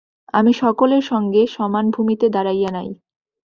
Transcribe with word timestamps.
আমি 0.33 0.51
সকলের 0.61 1.03
সঙ্গে 1.03 1.41
সমান 1.55 1.85
ভূমিতে 1.91 2.25
দাঁড়াইয়া 2.29 2.71
নাই। 2.71 2.89